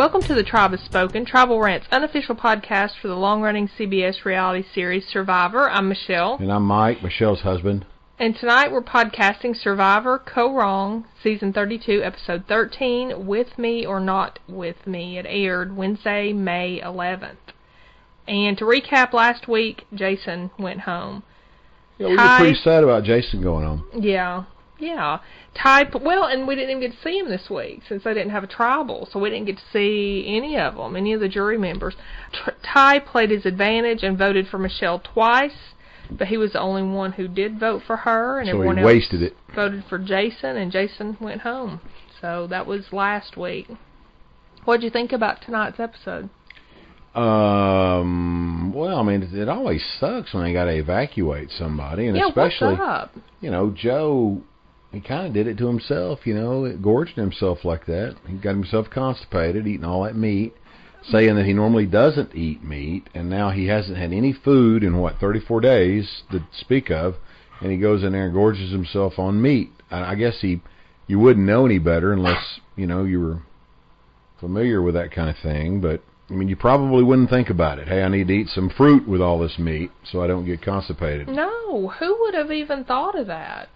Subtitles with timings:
[0.00, 4.66] Welcome to the Tribe Has Spoken, Tribal Rant's unofficial podcast for the long-running CBS reality
[4.74, 5.68] series Survivor.
[5.68, 6.36] I'm Michelle.
[6.40, 7.84] And I'm Mike, Michelle's husband.
[8.18, 14.38] And tonight we're podcasting Survivor Kaoh Rong, Season 32, Episode 13, With Me or Not
[14.48, 15.18] With Me.
[15.18, 17.52] It aired Wednesday, May 11th.
[18.26, 21.24] And to recap last week, Jason went home.
[21.98, 23.86] Yeah, we were pretty sad about Jason going home.
[23.94, 24.44] Yeah,
[24.80, 25.18] yeah.
[25.54, 28.30] Ty, well, and we didn't even get to see him this week since they didn't
[28.30, 31.28] have a tribal, so we didn't get to see any of them, any of the
[31.28, 31.94] jury members.
[32.62, 35.74] Ty played his advantage and voted for Michelle twice,
[36.10, 39.08] but he was the only one who did vote for her, and so everyone else
[39.12, 39.36] it.
[39.54, 41.80] voted for Jason, and Jason went home.
[42.20, 43.68] So that was last week.
[44.64, 46.30] What'd you think about tonight's episode?
[47.14, 48.72] Um.
[48.72, 52.28] Well, I mean, it, it always sucks when they got to evacuate somebody, and yeah,
[52.28, 52.76] especially,
[53.40, 54.42] you know, Joe.
[54.92, 58.16] He kind of did it to himself, you know, gorged himself like that.
[58.26, 60.52] He got himself constipated, eating all that meat,
[61.04, 64.98] saying that he normally doesn't eat meat, and now he hasn't had any food in
[64.98, 67.14] what 34 days to speak of,
[67.60, 69.70] and he goes in there and gorges himself on meat.
[69.90, 70.60] I, I guess he,
[71.06, 73.42] you wouldn't know any better unless you know you were
[74.40, 77.88] familiar with that kind of thing, but I mean, you probably wouldn't think about it.
[77.88, 80.62] Hey, I need to eat some fruit with all this meat so I don't get
[80.62, 81.28] constipated.
[81.28, 83.68] No, who would have even thought of that?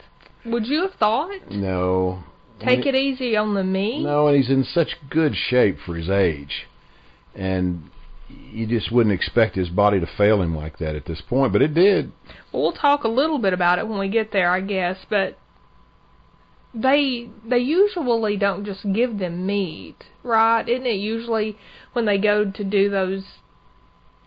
[0.46, 1.50] Would you have thought?
[1.50, 2.24] No.
[2.60, 4.02] Take it easy on the meat?
[4.02, 6.66] No, and he's in such good shape for his age.
[7.34, 7.90] And
[8.28, 11.62] you just wouldn't expect his body to fail him like that at this point, but
[11.62, 12.12] it did.
[12.52, 15.36] Well, we'll talk a little bit about it when we get there, I guess, but
[16.74, 20.68] they they usually don't just give them meat, right?
[20.68, 21.56] Isn't it usually
[21.92, 23.24] when they go to do those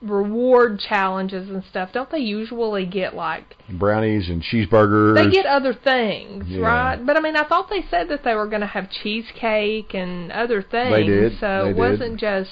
[0.01, 5.15] reward challenges and stuff, don't they usually get like Brownies and cheeseburgers.
[5.15, 6.61] they get other things, Yeah.
[6.61, 7.05] right?
[7.05, 10.31] But I mean, I thought they said that they were going to have cheesecake and
[10.31, 10.91] other things.
[10.91, 12.51] They did, So they it wasn't just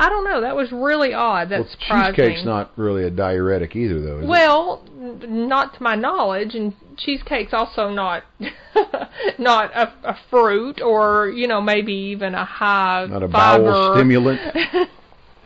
[0.00, 1.48] I don't know, that was really odd.
[1.48, 4.18] That's well, surprised cheesecake's not really a diuretic either, though.
[4.18, 4.28] Is it?
[4.28, 8.22] Well, n- not to my knowledge, and cheesecake's also not
[9.38, 13.96] not a, a fruit, or you know maybe even a high not a fiber bowel
[13.96, 14.40] stimulant.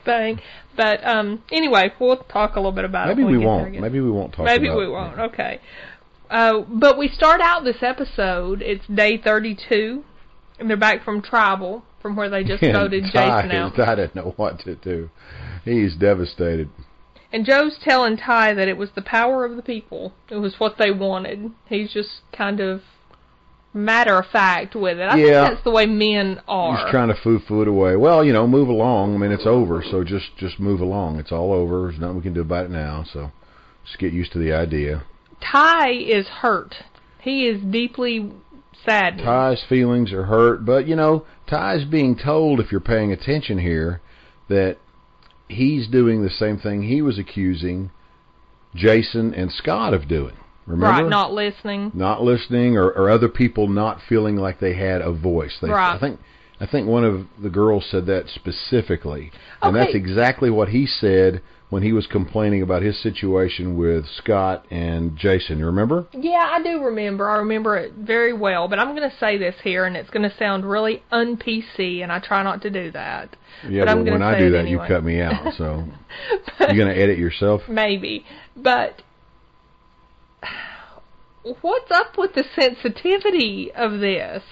[0.04, 0.40] thing.
[0.76, 3.24] But um, anyway, we'll talk a little bit about Maybe it.
[3.26, 3.80] when we won't.
[3.80, 4.62] Maybe we won't talk about it.
[4.62, 5.18] Maybe we won't.
[5.18, 5.60] Okay.
[6.30, 8.62] Uh, but we start out this episode.
[8.62, 10.02] It's day 32,
[10.58, 13.78] and they're back from tribal, from where they just And voted Ty Jason out.
[13.78, 15.10] I didn't know what to do.
[15.64, 16.70] He's devastated.
[17.32, 20.12] And Joe's telling Ty that it was the power of the people.
[20.30, 21.50] It was what they wanted.
[21.66, 22.82] He's just kind of
[23.74, 25.02] matter of fact with it.
[25.04, 25.44] I Yeah.
[25.44, 26.76] think that's the way men are.
[26.76, 27.96] He's trying to foo-foo it away.
[27.96, 29.14] Well, you know, move along.
[29.14, 31.18] I mean, it's over, so just just move along.
[31.18, 31.88] It's all over.
[31.88, 33.04] There's nothing we can do about it now.
[33.12, 33.32] So
[33.84, 35.04] just get used to the idea.
[35.40, 36.74] Ty is hurt.
[37.20, 38.32] He is deeply
[38.84, 39.24] saddened.
[39.24, 44.00] Ty's feelings are hurt, but you know, Ty's being told, if you're paying attention here,
[44.48, 44.76] that
[45.48, 47.90] he's doing the same thing he was accusing
[48.74, 50.34] Jason and Scott of doing.
[50.66, 50.86] Remember?
[51.02, 51.90] Right, not listening.
[51.94, 55.58] not listening or, or other people not feeling like they had a voice.
[55.60, 55.94] They, Right.
[55.94, 56.20] I think
[56.60, 59.32] I think one of the girls said that specifically.
[59.60, 64.64] And that's exactly what he said when he was complaining about his situation with Scott
[64.70, 65.58] and Jason.
[65.58, 66.06] You remember?
[66.12, 67.28] Yeah, I do remember.
[67.28, 68.68] I remember it very well.
[68.68, 72.12] But I'm going to say this here, and it's going to sound really un-PC, and
[72.12, 73.34] I try not to do that.
[73.68, 74.82] Yeah, But I'm but when I do that anyway.
[74.84, 75.54] you cut me out.
[75.54, 75.84] So
[76.60, 77.62] you're going to edit yourself?
[77.68, 78.24] Maybe.
[78.56, 79.02] But
[81.60, 84.42] what's up with the sensitivity of this?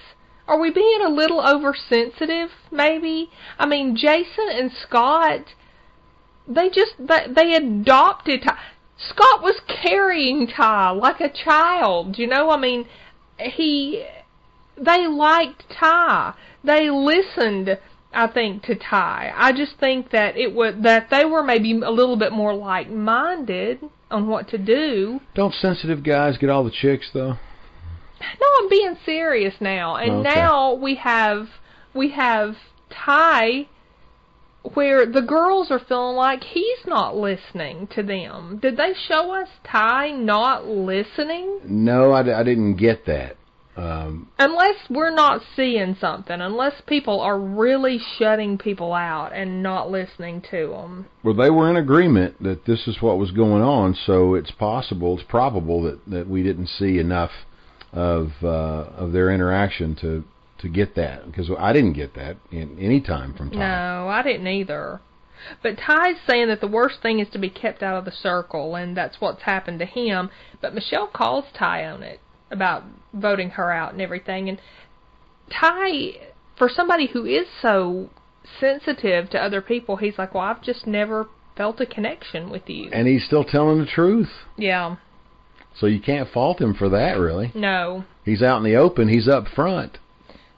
[0.47, 3.29] Are we being a little oversensitive, maybe?
[3.57, 5.45] I mean, Jason and Scott,
[6.47, 8.57] they just, they, they adopted Ty.
[8.97, 12.49] Scott was carrying Ty like a child, you know?
[12.49, 12.87] I mean,
[13.39, 14.05] he,
[14.77, 16.33] they liked Ty.
[16.63, 17.79] They listened,
[18.13, 19.31] I think, to Ty.
[19.35, 23.79] I just think that it was that they were maybe a little bit more like-minded
[24.11, 25.21] on what to do.
[25.35, 27.33] Don't sensitive guys get all the chicks though?
[28.39, 29.95] No, I'm being serious now.
[29.95, 30.29] And oh, Okay.
[30.35, 31.47] now we have
[31.93, 32.55] we have
[32.89, 33.67] Ty
[34.75, 38.59] where the girls are feeling like he's not listening to them.
[38.61, 41.61] Did they show us Ty not listening?
[41.65, 43.37] No, I, d- I didn't get that.
[43.77, 49.89] Um, Unless we're not seeing something, unless people are really shutting people out and not
[49.89, 51.05] listening to them.
[51.23, 55.17] Well, they were in agreement that this is what was going on, so it's possible,
[55.17, 57.31] it's probable that, that we didn't see enough
[57.93, 58.47] of uh,
[58.97, 60.23] of their interaction to
[60.59, 63.59] to get that because I didn't get that in any time from time.
[63.59, 65.01] No, I didn't either.
[65.63, 68.75] But Ty's saying that the worst thing is to be kept out of the circle,
[68.75, 70.29] and that's what's happened to him.
[70.61, 72.19] But Michelle calls Ty on it
[72.51, 74.49] about voting her out and everything.
[74.49, 74.59] And
[75.51, 76.13] Ty,
[76.57, 78.09] for somebody who is so
[78.59, 79.97] sensitive to other people.
[79.97, 82.89] He's like, well, I've just never felt a connection with you.
[82.91, 84.29] And he's still telling the truth.
[84.57, 84.95] yeah,
[85.77, 87.51] So you can't fault him for that, really.
[87.55, 88.05] no.
[88.23, 89.07] He's out in the open.
[89.09, 89.97] He's up front.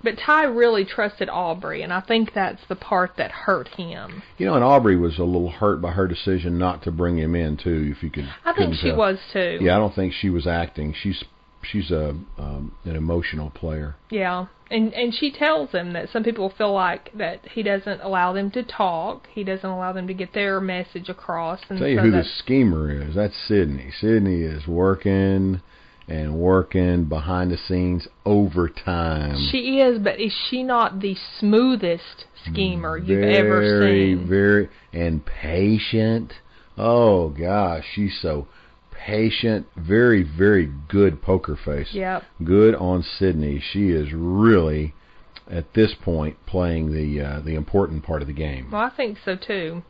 [0.03, 4.21] But Ty really trusted Aubrey, and I think that's the part that hurt him.
[4.37, 7.35] You know, and Aubrey was a little hurt by her decision not to bring him
[7.35, 7.93] in too.
[7.95, 8.97] If you could, I think she tell.
[8.97, 9.59] was too.
[9.61, 10.93] Yeah, I don't think she was acting.
[11.01, 11.23] She's
[11.65, 13.95] she's a um, an emotional player.
[14.09, 14.47] Yeah.
[14.69, 18.49] And and she tells him that some people feel like that he doesn't allow them
[18.51, 19.27] to talk.
[19.33, 21.59] He doesn't allow them to get their message across.
[21.69, 23.15] And Tell you so who the schemer is.
[23.15, 23.91] That's Sydney.
[23.99, 25.61] Sydney is working
[26.07, 29.47] and working behind the scenes overtime.
[29.51, 34.27] She is, but is she not the smoothest schemer you've ever seen?
[34.27, 36.33] Very, very and patient.
[36.77, 38.47] Oh gosh, she's so
[39.05, 39.67] patient.
[39.75, 41.89] Very, very good poker face.
[41.91, 42.23] Yep.
[42.43, 43.61] Good on Sydney.
[43.71, 44.93] She is really
[45.49, 48.71] at this point playing the uh, the important part of the game.
[48.71, 49.83] Well, I think so too.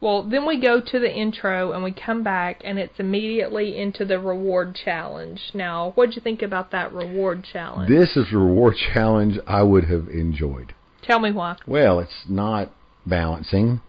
[0.00, 4.04] Well, then we go to the intro and we come back and it's immediately into
[4.04, 5.40] the reward challenge.
[5.54, 7.88] Now, what'd you think about that reward challenge?
[7.88, 10.74] This is a reward challenge I would have enjoyed.
[11.02, 11.56] Tell me why.
[11.66, 12.70] Well, it's not
[13.06, 13.80] balancing.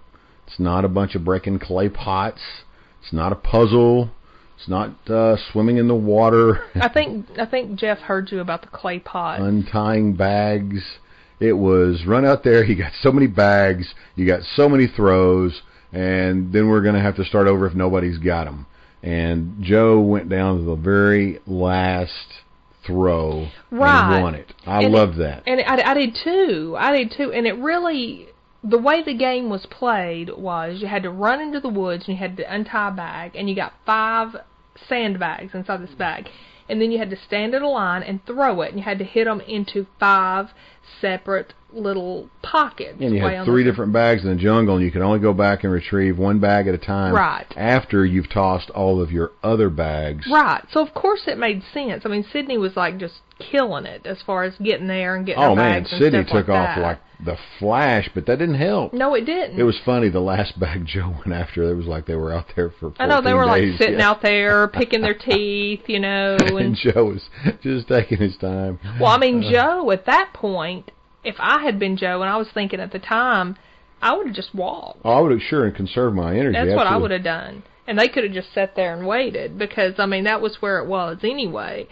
[0.47, 2.41] It's not a bunch of breaking clay pots.
[3.01, 4.11] It's not a puzzle.
[4.57, 8.62] It's not uh, swimming in the water, I think I think Jeff heard you about
[8.62, 9.40] the clay pot.
[9.42, 10.81] untying bags.
[11.40, 12.63] It was run out there.
[12.69, 13.94] You got so many bags.
[14.16, 15.62] You got so many throws,
[15.92, 18.66] and then we're going to have to start over if nobody's got them.
[19.04, 22.12] And Joe went down to the very last
[22.88, 24.13] throw Right.
[24.16, 24.54] and won it.
[24.66, 25.44] I And- love that.
[25.46, 26.75] And I, I did too.
[26.80, 27.31] I did too.
[27.34, 28.28] And it really,
[28.67, 32.17] the way the game was played was you had to run into the woods and
[32.17, 34.35] you had to untie a bag, and you got five
[34.89, 36.27] sandbags inside this bag.
[36.67, 38.97] And then you had to stand in a line and throw it, and you had
[38.97, 40.47] to hit them into five
[41.01, 42.97] separate little pockets.
[43.01, 45.63] And you had three different bags in the jungle, and you could only go back
[45.63, 47.13] and retrieve one bag at a time.
[47.13, 47.45] Right.
[47.57, 50.25] After you've tossed all of your other bags.
[50.31, 50.63] Right.
[50.71, 52.03] So of course it made sense.
[52.05, 55.43] I mean, Sydney was like just killing it as far as getting there and getting
[55.43, 56.81] Oh man, Sydney took like off that.
[56.81, 58.93] like the flash, but that didn't help.
[58.93, 59.57] No, it didn't.
[59.59, 60.09] It was funny.
[60.09, 62.91] The last bag Joe went after, it was like they were out there for.
[62.91, 64.09] 14 I know they were like sitting Yeah.
[64.09, 66.37] out there picking their teeth, you know.
[66.39, 67.29] and And Joe was
[67.61, 68.79] just taking his time.
[68.99, 70.75] well, I mean, Uh, Joe at that point,
[71.25, 73.57] if I had been Joe, and I was thinking at the time,
[74.01, 75.00] I would have just walked.
[75.04, 76.57] Oh, I would have sure and conserve my energy.
[76.57, 77.63] That's what I would have done.
[77.88, 80.80] And they could have just sat there and waited because I mean that was where
[80.80, 81.88] it was anyway.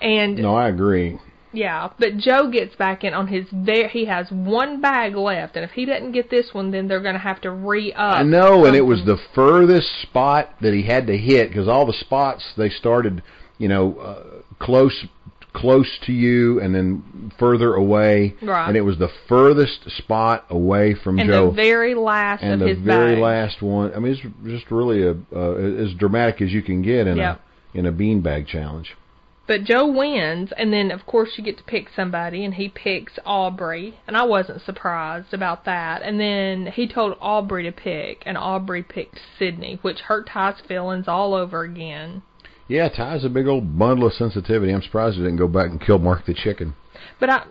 [0.00, 1.18] And No, I agree.
[1.52, 3.88] yeah, but Joe gets back in on his there.
[3.88, 7.14] He has one bag left, and if he doesn't get this one, then they're going
[7.14, 8.18] to have to re up.
[8.18, 11.86] I know, and it was the furthest spot that he had to hit because all
[11.86, 13.22] the spots they started,
[13.58, 14.24] you know, uh,
[14.64, 15.06] close
[15.52, 18.68] close to you and then further away, Right.
[18.68, 21.46] and it was the furthest spot away from and Joe.
[21.50, 23.22] the very last and of the his very bag.
[23.22, 23.92] last one.
[23.94, 27.40] I mean, it's just really a uh, as dramatic as you can get in Yep.
[27.74, 28.96] a in a beanbag challenge.
[29.46, 33.18] But Joe wins, and then of course you get to pick somebody, and he picks
[33.24, 36.02] Aubrey, and I wasn't surprised about that.
[36.02, 41.08] And then he told Aubrey to pick, and Aubrey picked Sydney, which hurt Ty's feelings
[41.08, 42.20] all over again.
[42.68, 44.72] Yeah, Ty's a big old bundle of sensitivity.
[44.72, 46.74] I'm surprised he didn't go back and kill Mark the chicken.
[47.18, 47.44] But I,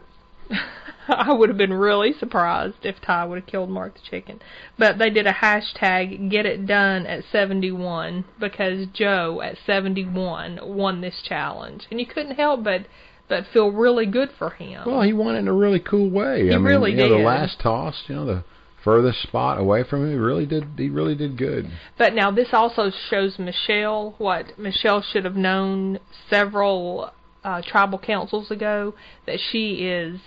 [1.08, 4.40] I would have been really surprised if Ty would have killed Mark the chicken.
[4.78, 11.02] But they did a hashtag Get It Done at 71 because Joe at 71 won
[11.02, 12.86] this challenge, and you couldn't help but
[13.30, 14.84] but feel really good for him.
[14.86, 16.44] Well, he won it in a really cool way.
[16.44, 17.20] He I mean, really you know, did.
[17.20, 18.44] the last toss, you know, the
[18.88, 20.63] furthest spot away from him, he really did.
[20.77, 21.70] He really did good.
[21.98, 27.12] But now this also shows Michelle what Michelle should have known several
[27.44, 28.94] uh, tribal councils ago
[29.25, 30.22] that she is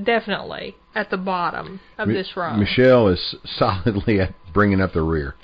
[0.00, 2.60] definitely at the bottom of this run.
[2.60, 5.34] Michelle is solidly at bringing up the rear.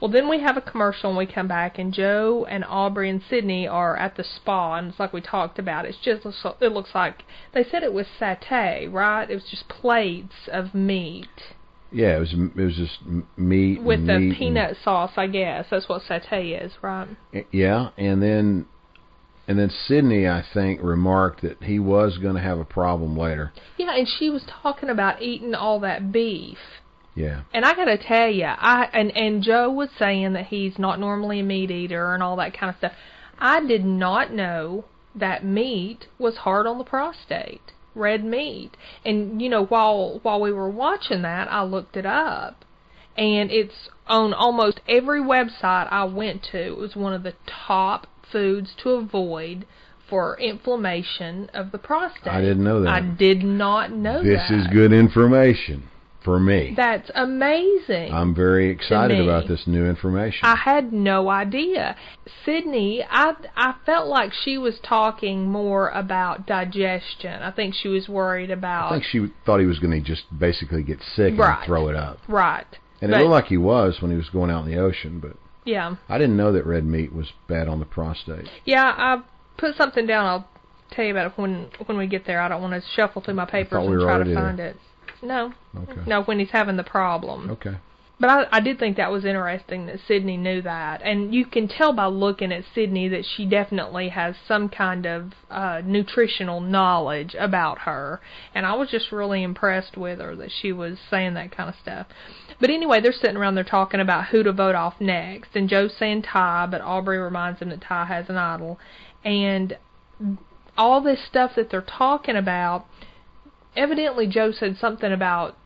[0.00, 3.22] Well, then we have a commercial and we come back, and Joe and Aubrey and
[3.30, 5.84] Sydney are at the spa, and it's like we talked about.
[5.84, 6.26] It's just
[6.60, 7.22] it looks like
[7.54, 9.30] they said it was satay, right?
[9.30, 11.28] It was just plates of meat
[11.90, 15.66] Yeah, it was it was just m- meat with the peanut sauce, I guess.
[15.70, 17.08] That's what satay is, right?
[17.50, 18.66] Yeah, and then
[19.46, 23.52] and then Sydney, I think, remarked that he was going to have a problem later.
[23.78, 26.58] Yeah, and she was talking about eating all that beef.
[27.14, 31.00] Yeah, And I gotta tell you, I and and Joe was saying that he's not
[31.00, 32.92] normally a meat eater and all that kind of stuff.
[33.40, 34.84] I did not know
[35.16, 38.76] that meat was hard on the prostate, red meat.
[39.04, 42.64] And you know, while while we were watching that, I looked it up,
[43.16, 46.58] and it's on almost every website I went to.
[46.58, 49.66] It was one of the top foods to avoid
[50.08, 52.32] for inflammation of the prostate.
[52.32, 52.88] I didn't know that.
[52.88, 54.28] I did not know that.
[54.28, 55.88] this is good information.
[56.28, 56.74] For me.
[56.76, 58.12] That's amazing.
[58.12, 60.40] I'm very excited about this new information.
[60.42, 61.96] I had no idea.
[62.44, 67.42] Sydney, I I felt like she was talking more about digestion.
[67.42, 70.24] I think she was worried about I think she thought he was going to just
[70.38, 71.56] basically get sick Right.
[71.56, 72.18] and throw it up.
[72.28, 72.66] right.
[73.00, 75.20] And But- it looked like he was when he was going out in the ocean,
[75.20, 75.32] but
[75.64, 75.94] Yeah.
[76.10, 78.50] I didn't know that red meat was bad on the prostate.
[78.66, 79.20] Yeah, I
[79.56, 80.26] put something down.
[80.26, 80.48] I'll
[80.90, 82.40] tell you about it when when we get there.
[82.42, 84.66] I don't want to shuffle through my papers we and try to find there.
[84.68, 84.76] it.
[85.22, 86.00] No, Okay.
[86.06, 87.50] no, when he's having the problem.
[87.50, 87.76] Okay.
[88.20, 91.68] But I, I did think that was interesting that Sydney knew that, and you can
[91.68, 97.36] tell by looking at Sydney that she definitely has some kind of uh, nutritional knowledge
[97.38, 98.20] about her,
[98.56, 101.76] and I was just really impressed with her that she was saying that kind of
[101.80, 102.08] stuff.
[102.60, 105.94] But anyway, they're sitting around there talking about who to vote off next, and Joe's
[105.96, 108.80] saying Ty, but Aubrey reminds him that Ty has an idol,
[109.24, 109.76] and
[110.76, 112.86] all this stuff that they're talking about.
[113.78, 115.56] Evidently, Joe said something about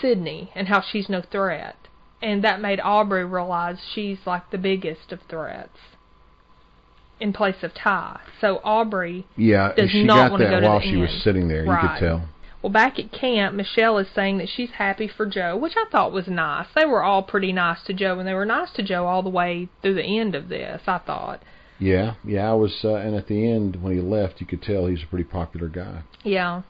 [0.00, 1.76] Sydney and how she's no threat.
[2.20, 5.78] And that made Aubrey realize she's like the biggest of threats
[7.18, 8.20] in place of Ty.
[8.40, 11.22] So Aubrey, Yeah, Does she not got wanna that go to while the she was
[11.22, 11.64] sitting there.
[11.64, 12.28] You could tell.
[12.60, 16.12] well, back at camp, Michelle is saying that she's happy for Joe, which I thought
[16.12, 16.66] was nice.
[16.74, 19.30] They were all pretty nice to Joe, and they were nice to Joe all the
[19.30, 21.42] way through the end of this, I thought.
[21.78, 22.50] Yeah, yeah.
[22.50, 25.06] I was, uh, and at the end when he left, you could tell he's a
[25.06, 26.02] pretty popular guy.
[26.24, 26.62] Yeah.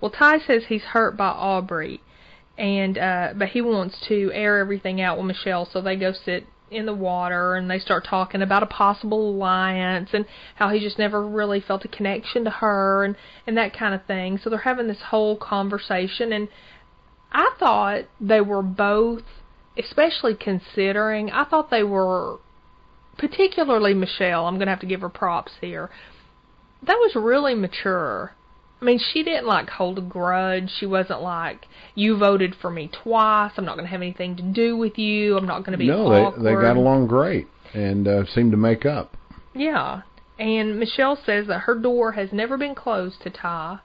[0.00, 2.00] Well, Ty says he's hurt by Aubrey,
[2.58, 6.46] and uh but he wants to air everything out with Michelle, so they go sit
[6.70, 10.98] in the water and they start talking about a possible alliance and how he just
[10.98, 13.16] never really felt a connection to her and
[13.46, 14.38] and that kind of thing.
[14.42, 16.48] So they're having this whole conversation and
[17.30, 19.22] I thought they were both
[19.78, 22.38] especially considering I thought they were
[23.18, 25.90] particularly Michelle, I'm going to have to give her props here.
[26.82, 28.32] That was really mature.
[28.80, 30.70] I mean, she didn't like hold a grudge.
[30.78, 33.52] She wasn't like, "You voted for me twice.
[33.56, 35.36] I'm not going to have anything to do with you.
[35.36, 38.50] I'm not going to be no, awkward." they they got along great and uh, seemed
[38.50, 39.16] to make up.
[39.54, 40.02] Yeah,
[40.38, 43.78] and Michelle says that her door has never been closed to Ty,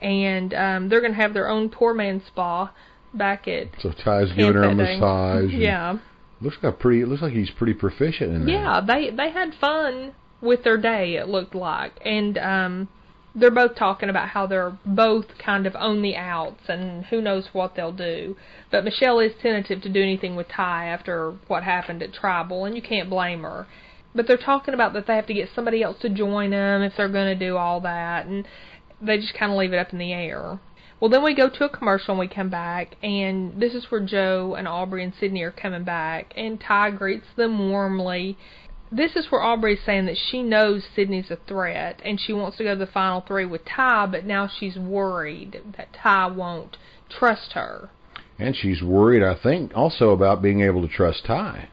[0.00, 2.72] and um, they're going to have their own poor man spa
[3.12, 4.98] back at So Ty's giving her a camp that day.
[4.98, 5.52] massage.
[5.52, 5.98] Yeah,
[6.42, 7.02] Looks like pretty.
[7.02, 8.52] It looks like he's pretty proficient in that.
[8.52, 8.80] yeah.
[8.80, 11.14] They they had fun with their day.
[11.16, 12.88] It looked like, and um,
[13.34, 17.48] they're both talking about how they're both kind of on the outs and who knows
[17.52, 18.36] what they'll do.
[18.70, 22.76] But Michelle is tentative to do anything with Ty after what happened at Tribal, and
[22.76, 23.66] you can't blame her.
[24.14, 26.92] But they're talking about that they have to get somebody else to join them if
[26.96, 28.46] they're going to do all that, and
[29.00, 30.58] they just kind of leave it up in the air.
[31.02, 34.00] Well, then we go to a commercial and we come back, and this is where
[34.00, 38.38] Joe and Aubrey and Sydney are coming back, and Ty greets them warmly.
[38.92, 42.62] This is where Aubrey's saying that she knows Sydney's a threat, and she wants to
[42.62, 46.76] go to the final three with Ty, but now she's worried that Ty won't
[47.10, 47.90] trust her.
[48.38, 51.68] And she's worried, I think, also about being able to trust Ty.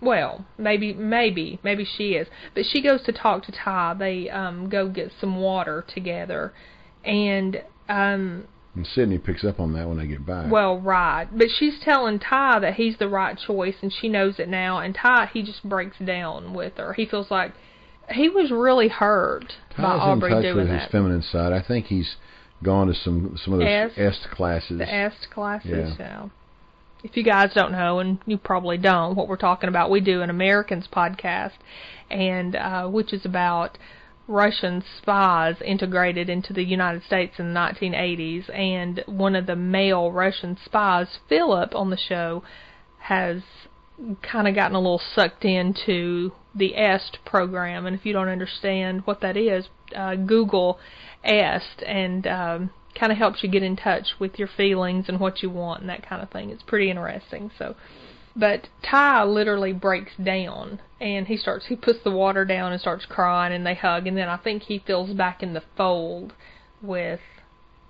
[0.00, 2.28] Well, maybe, maybe, maybe she is.
[2.54, 3.94] But she goes to talk to Ty.
[3.98, 6.52] They um go get some water together,
[7.04, 10.50] and um And Sydney picks up on that when they get back.
[10.50, 11.26] Well, right.
[11.32, 14.94] But she's telling Ty that he's the right choice and she knows it now and
[14.94, 16.92] Ty he just breaks down with her.
[16.92, 17.52] He feels like
[18.10, 20.82] he was really hurt by Ty's Aubrey in touch doing with that.
[20.82, 21.52] his feminine side.
[21.52, 22.16] I think he's
[22.62, 23.98] gone to some some of those Est.
[23.98, 24.78] est classes.
[24.78, 26.06] the est classes, Yeah.
[26.22, 26.28] yeah.
[27.04, 30.20] If you guys don't know, and you probably don't, what we're talking about, we do
[30.20, 31.52] an Americans podcast,
[32.10, 33.78] and uh, which is about
[34.28, 38.54] Russian spies integrated into the United States in the 1980s.
[38.54, 42.44] And one of the male Russian spies, Philip, on the show,
[42.98, 43.42] has
[44.22, 47.86] kind of gotten a little sucked into the EST program.
[47.86, 50.78] And if you don't understand what that is, uh, Google
[51.24, 55.42] EST and um, kind of helps you get in touch with your feelings and what
[55.42, 56.50] you want and that kind of thing.
[56.50, 57.50] It's pretty interesting.
[57.58, 57.76] So,
[58.38, 63.04] but Ty literally breaks down and he starts he puts the water down and starts
[63.04, 66.32] crying and they hug and then I think he feels back in the fold
[66.80, 67.20] with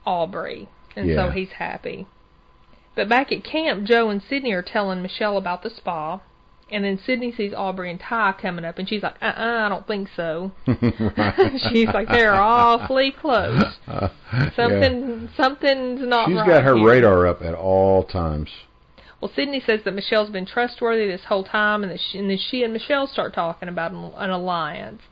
[0.07, 2.07] Aubrey and so he's happy.
[2.97, 6.21] But back at camp, Joe and Sydney are telling Michelle about the spa.
[6.71, 9.87] And then Sydney sees Aubrey and Ty coming up, and she's like, "Uh-uh, I don't
[9.87, 13.63] think so." she's like, "They're awfully close.
[13.87, 14.51] Uh, yeah.
[14.55, 18.51] Something, something's not She's right." got her here." radar up at all times.
[19.21, 22.39] Well, Sydney says that Michelle's been trustworthy this whole time, and that she, and then
[22.39, 25.03] she and Michelle start talking about an, an alliance.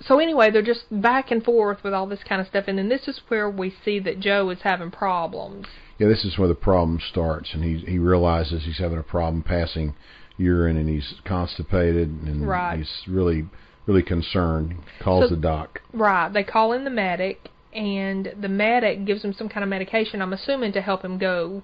[0.00, 2.88] So anyway, they're just back and forth with all this kind of stuff, and then
[2.88, 5.66] this is where we see that Joe is having problems.
[5.98, 9.42] Yeah, this is where the problem starts, and he he realizes he's having a problem
[9.42, 9.94] passing
[10.36, 12.78] urine, and he's constipated, and Right.
[12.78, 13.46] he's really
[13.86, 14.76] really concerned.
[15.00, 15.80] Calls So- the doc.
[15.92, 16.28] Right.
[16.32, 20.20] They call in the medic, and the medic gives him some kind of medication.
[20.22, 21.62] I'm assuming to help him go,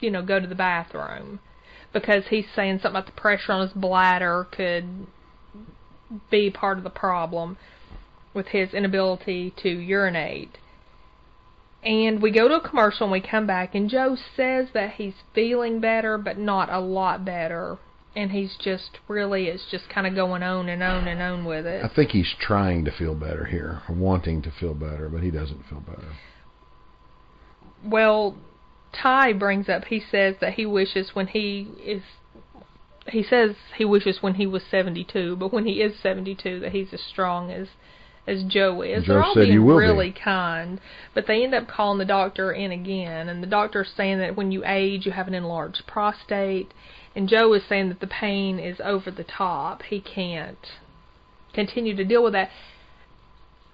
[0.00, 1.40] you know, go to the bathroom
[1.92, 5.06] because he's saying something about the pressure on his bladder could
[6.30, 7.56] be part of the problem
[8.34, 10.58] with his inability to urinate.
[11.82, 15.14] And we go to a commercial and we come back and Joe says that he's
[15.34, 17.78] feeling better but not a lot better.
[18.14, 21.64] And he's just really is just kind of going on and on and on with
[21.64, 21.84] it.
[21.84, 25.62] I think he's trying to feel better here, wanting to feel better, but he doesn't
[25.68, 26.16] feel better.
[27.84, 28.36] Well,
[28.92, 32.02] Ty brings up he says that he wishes when he is
[33.08, 36.92] he says he wishes when he was 72, but when he is 72 that he's
[36.92, 37.68] as strong as
[38.26, 39.04] as Joe is.
[39.04, 39.86] Joe They're all being will be.
[39.86, 40.80] really kind,
[41.14, 44.52] but they end up calling the doctor in again, and the doctor's saying that when
[44.52, 46.72] you age, you have an enlarged prostate,
[47.16, 49.82] and Joe is saying that the pain is over the top.
[49.82, 50.58] He can't
[51.52, 52.50] continue to deal with that.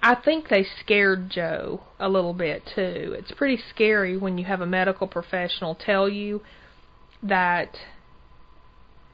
[0.03, 3.15] I think they scared Joe a little bit too.
[3.19, 6.43] It's pretty scary when you have a medical professional tell you
[7.23, 7.77] that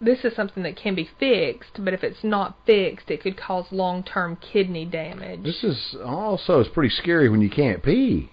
[0.01, 3.67] this is something that can be fixed, but if it's not fixed, it could cause
[3.71, 5.45] long-term kidney damage.
[5.45, 8.31] This is also it's pretty scary when you can't pee.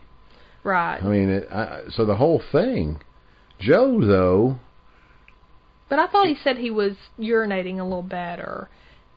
[0.63, 0.99] right.
[1.01, 2.99] I mean, it, I, so the whole thing.
[3.59, 4.59] Joe though,
[5.89, 8.69] But I thought he said he was urinating a little better.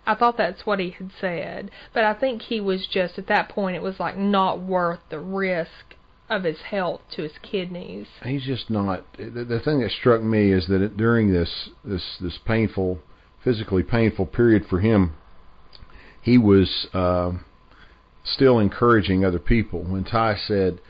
[0.06, 1.70] I thought that's what he had said.
[1.94, 5.20] But I think he was just at that point it was like not worth the
[5.20, 5.94] risk
[6.28, 8.06] of his health to his kidneys.
[8.24, 9.04] he's just not.
[9.16, 13.00] The, the thing that struck me is that it, during this this this painful,
[13.44, 15.14] physically painful period for him,
[16.22, 17.32] he was uh,
[18.24, 19.82] still encouraging other people.
[19.82, 20.80] When Ty said,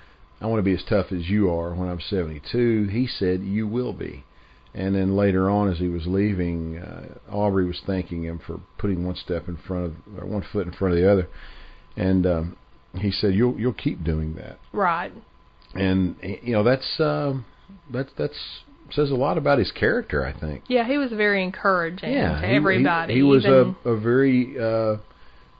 [0.40, 3.66] "I want to be as tough as you are," when I'm 72, he said, "You
[3.66, 4.24] will be."
[4.74, 9.04] And then later on, as he was leaving, uh, Aubrey was thanking him for putting
[9.06, 11.28] one step in front of, or one foot in front of the other,
[11.96, 12.56] and um,
[12.94, 15.12] he said, "You'll you'll keep doing that." Right.
[15.74, 17.34] and you know that's uh,
[17.92, 18.38] that's that's
[18.92, 20.24] says a lot about his character.
[20.24, 20.64] I think.
[20.68, 23.14] Yeah, he was very encouraging Yeah, to he- he- everybody.
[23.14, 24.96] He, was a a very uh,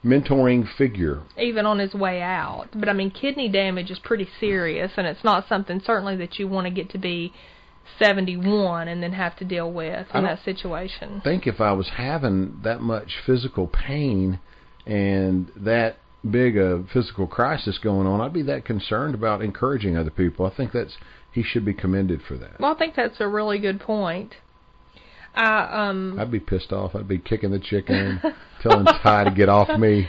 [0.03, 1.21] mentoring figure.
[1.37, 2.67] even on his way out.
[2.73, 6.47] But I mean, kidney damage is pretty serious, and it's not something certainly that you
[6.47, 7.31] want to get to be
[7.99, 11.21] 71 and then have to deal with in that situation.
[11.21, 14.39] I think if I was having that much physical pain
[14.85, 15.97] and that
[16.29, 20.45] big a physical crisis going on, I'd be that concerned about encouraging other people.
[20.45, 20.97] I think that's
[21.31, 22.59] he should be commended for that.
[22.59, 24.35] Well, I think that's a really good point.
[25.35, 26.95] I um I'd be pissed off.
[26.95, 28.21] I'd be kicking the chicken,
[28.61, 30.07] telling Ty to get off me,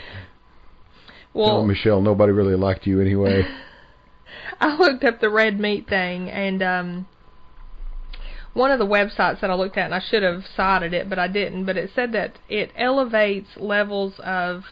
[1.33, 3.43] well telling Michelle nobody really liked you anyway.
[4.59, 7.07] I looked up the red meat thing and um
[8.55, 11.19] one of the websites that I looked at and I should have cited it but
[11.19, 14.63] I didn't but it said that it elevates levels of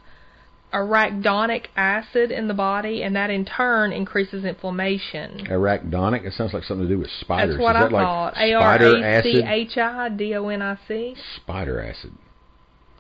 [0.73, 5.45] arachidonic acid in the body and that in turn increases inflammation.
[5.45, 6.25] Arachidonic.
[6.25, 7.55] It sounds like something to do with spiders.
[7.55, 8.37] That's what Is I that thought.
[8.37, 9.43] A R A C?
[9.45, 11.15] H I D O N I C.
[11.35, 12.13] Spider acid.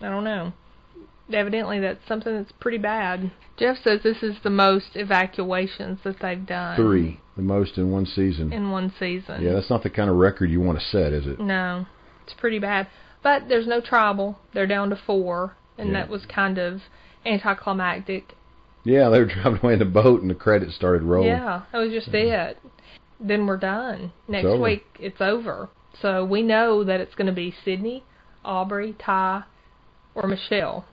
[0.01, 0.53] I don't know.
[1.31, 3.31] Evidently that's something that's pretty bad.
[3.57, 8.05] Jeff says this is the most evacuations that they've done Three, the most in one
[8.05, 8.51] season.
[8.51, 9.41] in one season.
[9.41, 11.39] Yeah, that's not the kind of record you want to set, is it?
[11.39, 11.85] No,
[12.25, 12.87] it's pretty bad.
[13.21, 14.37] But there's no tribal.
[14.53, 15.93] They're down to four, and Yeah.
[16.01, 16.81] that was kind of
[17.25, 18.35] anticlimactic.
[18.83, 21.29] Yeah, they were driving away in the boat and the credits started rolling.
[21.29, 22.57] Yeah, that was just it.
[23.19, 24.11] Then we're done.
[24.27, 24.61] Next over.
[24.63, 25.69] week it's over.
[26.01, 28.03] So we know that it's going to be Sydney,
[28.43, 29.43] Aubrey, Ty,
[30.15, 30.85] or Michelle.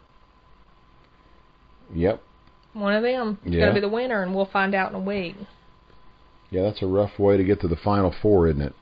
[1.94, 2.22] Yep.
[2.72, 3.60] One of them is Yeah.
[3.60, 5.34] going to be the winner, and we'll find out in a week.
[6.50, 8.74] Yeah, that's a rough way to get to the final four, isn't it?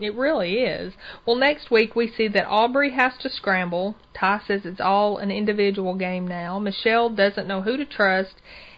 [0.00, 0.94] It really is.
[1.24, 3.94] Well, next week we see that Aubrey has to scramble.
[4.12, 6.58] Ty says it's all an individual game now.
[6.58, 8.34] Michelle doesn't know who to trust,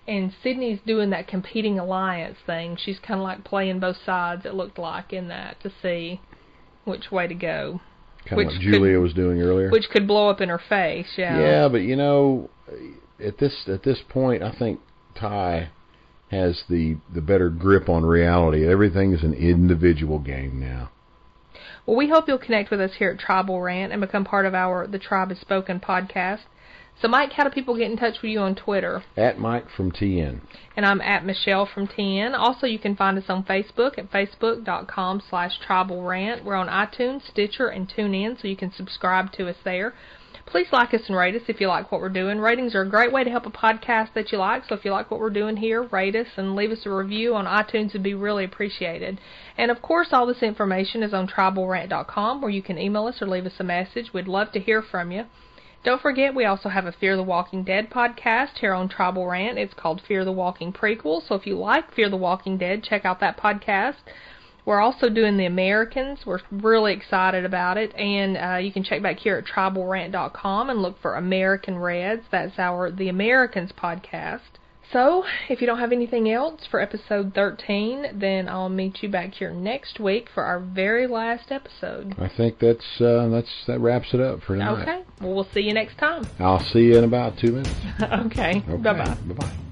[0.06, 2.76] and Sydney's doing that competing alliance thing.
[2.76, 4.44] She's kind of like playing both sides.
[4.44, 6.20] It looked like in that to see
[6.84, 7.80] which way to go,
[8.26, 9.70] Kind Which of like could- Julia was doing earlier.
[9.70, 11.08] which could blow up in her face.
[11.16, 11.38] Yeah.
[11.40, 12.50] yeah, but you know,
[13.22, 14.80] at this at this point, I think
[15.18, 15.70] Ty
[16.30, 18.66] has the the better grip on reality.
[18.68, 20.90] Everything is an individual game now.
[21.86, 24.54] Well, we hope you'll connect with us here at Tribal Rant and become part of
[24.54, 26.40] our The Tribe Is Spoken podcast.
[27.00, 29.02] So, Mike, how do people get in touch with you on Twitter?
[29.16, 30.40] At Mike from TN.
[30.76, 32.38] and I'm at Michelle from TN.
[32.38, 36.44] Also, you can find us on Facebook at facebook.com slash tribal rant.
[36.44, 39.94] We're on iTunes, Stitcher, and TuneIn, so you can subscribe to us there.
[40.46, 42.38] Please like us and rate us if you like what we're doing.
[42.38, 44.90] Ratings are a great way to help a podcast that you like, so if you
[44.90, 48.02] like what we're doing here, rate us and leave us a review on iTunes would
[48.02, 49.20] be really appreciated.
[49.56, 53.28] And of course, all this information is on tribalrant.com where you can email us or
[53.28, 54.12] leave us a message.
[54.12, 55.26] We'd love to hear from you.
[55.82, 59.58] Don't forget, we also have a Fear the Walking Dead podcast here on Tribal Rant.
[59.58, 61.26] It's called Fear the Walking Prequel.
[61.26, 63.96] So if you like Fear the Walking Dead, check out that podcast.
[64.70, 66.20] We're also doing the Americans.
[66.24, 70.80] We're really excited about it, and uh, you can check back here at tribalrant.com and
[70.80, 72.22] look for American Reds.
[72.30, 74.60] That's our The Americans podcast.
[74.92, 79.34] So, if you don't have anything else for episode 13, then I'll meet you back
[79.34, 82.14] here next week for our very last episode.
[82.16, 84.82] I think that's uh, that's that wraps it up for tonight.
[84.82, 85.02] Okay.
[85.20, 86.28] Well, we'll see you next time.
[86.38, 87.74] I'll see you in about two minutes.
[88.02, 88.62] okay.
[88.68, 88.82] Okay.
[88.82, 89.18] Bye bye.
[89.26, 89.69] Bye bye.